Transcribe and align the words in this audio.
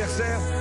adversaire 0.00 0.57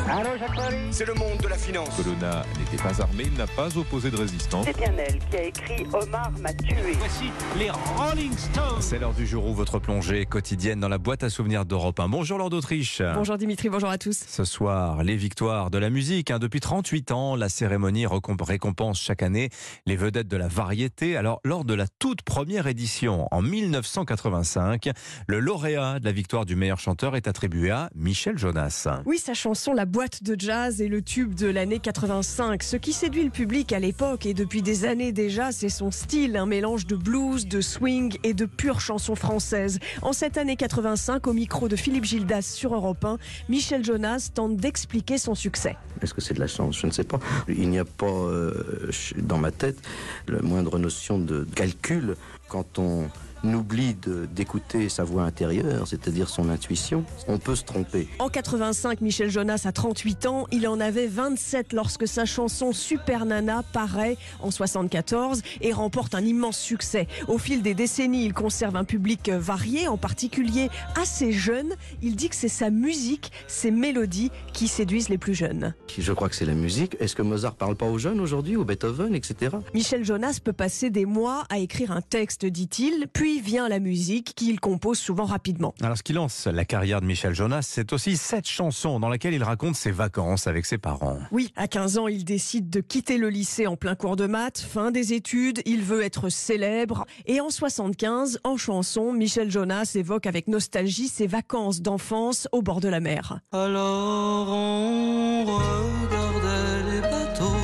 C'est 0.92 1.06
le 1.06 1.14
monde 1.16 1.38
de 1.44 1.50
la 1.50 1.58
finance. 1.58 1.90
Colonna 1.98 2.46
n'était 2.58 2.82
pas 2.82 3.02
armé, 3.02 3.26
il 3.28 3.34
n'a 3.34 3.46
pas 3.46 3.78
opposé 3.78 4.10
de 4.10 4.16
résistance. 4.16 4.66
C'est 4.66 4.78
bien 4.78 4.94
elle 4.98 5.20
qui 5.20 5.36
a 5.36 5.44
écrit 5.44 5.86
Omar 5.92 6.32
m'a 6.40 6.54
tué. 6.54 6.94
Voici 6.98 7.26
les 7.60 7.70
Rolling 7.70 8.32
Stones. 8.38 8.82
C'est 8.82 9.00
l'heure 9.00 9.14
du 9.14 9.28
jour 9.28 9.46
où 9.48 9.54
votre 9.54 9.80
plongée 9.80 10.26
quotidienne 10.26 10.80
dans 10.80 10.88
la 10.88 10.98
boîte 10.98 11.24
à 11.24 11.30
souvenirs 11.30 11.66
d'Europe 11.66 12.00
1. 12.00 12.08
Bonjour 12.08 12.38
Lord 12.38 12.52
d'Autriche. 12.52 13.02
Bonjour 13.16 13.38
Dimitri, 13.38 13.68
bonjour 13.68 13.90
à 13.90 13.98
tous. 13.98 14.18
Ce 14.26 14.46
soir, 14.46 15.04
les 15.04 15.18
victoires 15.18 15.72
de 15.72 15.78
la 15.78 15.90
musique. 15.90 16.32
hein. 16.32 16.40
Depuis 16.40 16.62
38 16.62 17.12
ans, 17.12 17.36
la 17.36 17.50
cérémonie 17.50 18.06
récompense 18.08 19.02
chaque 19.02 19.24
année 19.24 19.50
les 19.86 19.98
vedettes 19.98 20.30
de 20.30 20.38
la 20.38 20.48
variété. 20.48 21.18
Alors, 21.18 21.42
lors 21.44 21.66
de 21.66 21.74
la 21.74 21.86
toute 22.00 22.22
première 22.22 22.68
édition, 22.68 23.28
en 23.32 23.42
1985, 23.42 24.90
le 25.28 25.40
lauréat 25.42 26.00
de 26.00 26.06
la 26.06 26.14
victoire 26.14 26.46
du 26.46 26.56
meilleur 26.56 26.80
chanteur 26.80 27.18
est 27.18 27.28
attribué 27.28 27.72
à 27.72 27.90
Michel 27.94 28.38
Jonas. 28.38 28.88
Oui, 29.06 29.18
sa 29.18 29.34
chanson 29.34 29.74
La 29.74 29.86
boîte 29.98 30.22
de 30.22 30.40
jazz 30.40 30.80
est 30.80 30.90
le 30.90 31.02
tube 31.02 31.34
de 31.34 31.48
l'année 31.48 31.80
85. 31.80 32.62
Ce 32.62 32.78
qui 32.78 32.94
séduit 32.94 33.24
le 33.24 33.32
public 33.32 33.74
à 33.74 33.80
l'époque 33.80 34.28
et 34.28 34.36
depuis 34.36 34.62
des 34.62 34.86
années 34.86 35.12
déjà, 35.12 35.52
c'est 35.52 35.70
son 35.70 35.90
style, 35.90 36.38
un 36.38 36.46
mélange 36.46 36.86
de 36.86 36.96
blues, 36.96 37.48
de 37.48 37.62
swing 37.62 38.16
et 38.24 38.36
de 38.36 38.46
pure 38.46 38.80
chanson 38.80 39.16
française. 39.16 39.80
En 40.04 40.14
cette 40.14 40.38
année 40.38 40.56
85, 40.56 41.26
au 41.26 41.34
micro 41.34 41.68
de 41.68 41.76
Philippe 41.76 42.04
Gildas 42.04 42.44
sur 42.44 42.76
Europe 42.76 43.04
1, 43.04 43.18
Michel 43.50 43.84
Jonas 43.84 44.30
tente 44.32 44.56
d'expliquer 44.58 45.18
son 45.18 45.34
succès. 45.34 45.76
Est-ce 46.04 46.14
que 46.14 46.22
c'est 46.22 46.36
de 46.36 46.42
la 46.42 46.48
chance? 46.48 46.78
Je 46.80 46.86
ne 46.86 46.92
sais 46.92 47.04
pas. 47.04 47.20
Il 47.48 47.68
n'y 47.68 47.80
a 47.80 47.86
pas 47.86 48.06
euh, 48.06 48.92
dans 49.18 49.40
ma 49.40 49.50
tête 49.50 49.80
la 50.28 50.44
moindre 50.44 50.78
notion 50.78 51.18
de 51.18 51.44
calcul 51.56 52.18
quand 52.50 52.78
on 52.78 53.08
oublie 53.44 53.94
de- 53.96 54.26
d'écouter 54.26 54.90
sa 54.90 55.04
voix 55.04 55.24
intérieure, 55.24 55.88
c'est-à-dire 55.88 56.30
son 56.30 56.50
intuition. 56.50 57.04
On 57.28 57.38
peut 57.38 57.56
se 57.56 57.64
tromper. 57.64 58.08
En 58.20 58.30
85, 58.30 59.02
Michel 59.02 59.30
Jonas 59.30 59.64
a 59.66 59.72
38 59.72 60.26
ans. 60.26 60.48
Il 60.52 60.68
en 60.68 60.80
avait 60.80 61.08
27 61.08 61.74
lorsque 61.74 62.08
sa 62.08 62.26
chanson 62.26 62.72
Super 62.74 63.26
Nana 63.26 63.64
paraît 63.74 64.18
en 64.40 64.52
74 64.52 65.42
et 65.62 65.72
remporte 65.74 66.16
un 66.16 66.24
immense 66.26 66.58
succès. 66.58 67.08
Au 67.28 67.38
fil 67.38 67.62
des 67.62 67.74
décennies, 67.74 68.26
il 68.26 68.34
conserve 68.34 68.76
un 68.76 68.84
public 68.84 69.30
varié, 69.30 69.88
en 69.88 69.98
particulier 69.98 70.70
assez 70.96 71.32
jeune. 71.32 71.74
Il 72.02 72.16
dit 72.16 72.30
que 72.30 72.36
c'est 72.36 72.48
sa 72.48 72.70
musique, 72.70 73.32
ses 73.48 73.72
mélodies 73.72 74.32
qui 74.54 74.68
séduisent 74.68 75.10
les 75.10 75.18
plus 75.18 75.34
jeunes. 75.36 75.74
Je 75.98 76.12
crois 76.14 76.30
que 76.30 76.36
c'est 76.36 76.46
la 76.46 76.54
musique. 76.56 76.96
Est-ce 77.00 77.16
que 77.16 77.22
Mozart 77.22 77.56
parle 77.56 77.76
pas 77.76 77.86
aux 77.88 77.98
jeunes 77.98 78.20
aujourd'hui, 78.20 78.56
ou 78.56 78.64
Beethoven, 78.66 79.16
etc. 79.16 79.58
Michel 79.74 80.04
Jonas 80.06 80.40
peut 80.44 80.54
passer 80.54 80.90
des 80.90 81.06
mois 81.06 81.44
à 81.50 81.60
écrire 81.60 81.92
un 81.92 82.02
texte, 82.02 82.46
dit-il, 82.46 83.08
puis 83.12 83.27
vient 83.36 83.70
la 83.70 83.80
musique 83.80 84.34
qu'il 84.36 84.60
compose 84.60 84.98
souvent 84.98 85.26
rapidement. 85.26 85.74
Alors, 85.82 85.98
ce 85.98 86.04
qui 86.04 86.14
lance 86.14 86.48
la 86.48 86.66
carrière 86.66 87.02
de 87.02 87.06
Michel 87.06 87.36
Jonas, 87.36 87.62
c'est 87.64 87.94
aussi 87.94 88.18
cette 88.18 88.48
chanson 88.48 89.00
dans 89.00 89.10
laquelle 89.10 89.34
il 89.34 89.44
raconte 89.44 89.76
ses 89.76 89.92
vacances 89.92 90.48
avec 90.48 90.66
ses 90.66 90.78
parents. 90.78 91.20
Oui, 91.32 91.52
à 91.56 91.68
15 91.68 91.98
ans, 91.98 92.08
il 92.08 92.26
décide 92.26 92.70
de 92.70 92.80
quitter 92.80 93.18
le 93.18 93.30
lycée 93.30 93.68
en 93.68 93.76
plein 93.76 93.96
cours 93.96 94.16
de 94.16 94.26
maths, 94.26 94.60
fin 94.60 94.92
des 94.92 95.14
études, 95.14 95.62
il 95.66 95.82
veut 95.82 96.02
être 96.02 96.30
célèbre. 96.30 97.06
Et 97.26 97.42
en 97.42 97.50
75, 97.50 98.40
en 98.44 98.58
chanson, 98.58 99.12
Michel 99.14 99.52
Jonas 99.52 99.92
évoque 99.96 100.26
avec 100.26 100.48
nostalgie 100.48 101.08
ses 101.08 101.28
vacances 101.28 101.82
d'enfance 101.82 102.48
au 102.52 102.62
bord 102.62 102.80
de 102.80 102.90
la 102.90 103.00
mer. 103.00 103.40
Alors 103.52 104.48
on 104.50 105.46
regardait 105.46 106.92
les 106.92 107.02
bateaux, 107.02 107.56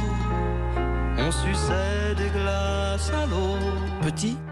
on 1.17 1.31
suçait 1.31 2.02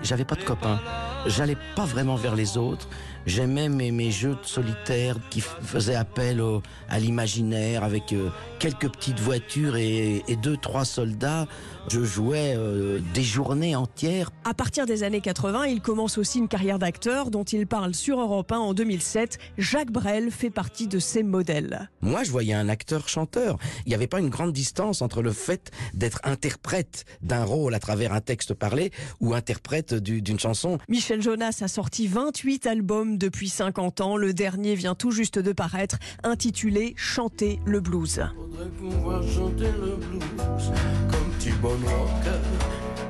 J'avais 0.01 0.25
pas 0.25 0.35
de 0.35 0.43
copains. 0.43 0.79
J'allais 1.27 1.57
pas 1.75 1.85
vraiment 1.85 2.15
vers 2.15 2.35
les 2.35 2.57
autres. 2.57 2.87
J'aimais 3.27 3.69
mes, 3.69 3.91
mes 3.91 4.09
jeux 4.09 4.31
de 4.41 4.43
solitaire 4.47 5.17
qui 5.29 5.41
faisaient 5.41 5.93
appel 5.93 6.41
au- 6.41 6.63
à 6.89 6.97
l'imaginaire 6.99 7.83
avec 7.83 8.13
euh, 8.13 8.29
quelques 8.57 8.89
petites 8.91 9.19
voitures 9.19 9.75
et, 9.75 10.23
et 10.27 10.35
deux, 10.35 10.57
trois 10.57 10.85
soldats. 10.85 11.45
Je 11.89 12.03
jouais 12.03 12.55
euh, 12.57 12.99
des 13.13 13.21
journées 13.21 13.75
entières. 13.75 14.31
À 14.43 14.55
partir 14.55 14.87
des 14.87 15.03
années 15.03 15.21
80, 15.21 15.65
il 15.67 15.81
commence 15.81 16.17
aussi 16.17 16.39
une 16.39 16.47
carrière 16.47 16.79
d'acteur 16.79 17.29
dont 17.29 17.43
il 17.43 17.67
parle 17.67 17.93
sur 17.93 18.19
Europe 18.19 18.51
1 18.51 18.57
en 18.57 18.73
2007. 18.73 19.37
Jacques 19.59 19.91
Brel 19.91 20.31
fait 20.31 20.49
partie 20.49 20.87
de 20.87 20.97
ses 20.97 21.21
modèles. 21.21 21.89
Moi, 22.01 22.23
je 22.23 22.31
voyais 22.31 22.55
un 22.55 22.69
acteur-chanteur. 22.69 23.57
Il 23.85 23.89
n'y 23.89 23.95
avait 23.95 24.07
pas 24.07 24.19
une 24.19 24.29
grande 24.29 24.53
distance 24.53 25.03
entre 25.03 25.21
le 25.21 25.31
fait 25.31 25.69
d'être 25.93 26.19
interprète 26.23 27.05
d'un 27.21 27.43
rôle 27.43 27.75
à 27.75 27.79
travers 27.79 28.13
un 28.13 28.21
texte 28.21 28.55
parlé 28.55 28.91
ou 29.19 29.35
interprète 29.35 29.93
du- 29.93 30.23
d'une 30.23 30.39
chanson. 30.39 30.79
Michel 30.89 31.10
Jonas 31.19 31.59
a 31.61 31.67
sorti 31.67 32.07
28 32.07 32.67
albums 32.67 33.17
depuis 33.17 33.49
50 33.49 34.01
ans. 34.01 34.17
Le 34.17 34.33
dernier 34.33 34.75
vient 34.75 34.95
tout 34.95 35.11
juste 35.11 35.39
de 35.39 35.51
paraître, 35.51 35.97
intitulé 36.23 36.93
Chanter 36.95 37.59
le 37.65 37.81
blues. 37.81 38.21
Faudrait 38.35 38.69
pouvoir 38.69 39.23
chanter 39.23 39.71
le 39.81 39.97
blues 39.97 40.71
comme 41.11 41.31
T-Bone 41.39 41.83
Walker 41.83 42.39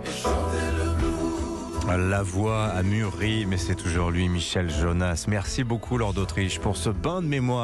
et 0.05 0.09
chanter 0.09 0.65
le 0.77 0.97
blues. 0.97 1.41
La 1.87 2.23
voix 2.23 2.67
a 2.67 2.83
mûri, 2.83 3.45
mais 3.45 3.57
c'est 3.57 3.75
toujours 3.75 4.11
lui, 4.11 4.29
Michel 4.29 4.69
Jonas. 4.69 5.25
Merci 5.27 5.63
beaucoup, 5.63 5.97
Lord 5.97 6.13
d'Autriche, 6.13 6.59
pour 6.59 6.77
ce 6.77 6.89
bain 6.89 7.21
de 7.21 7.27
mémoire. 7.27 7.59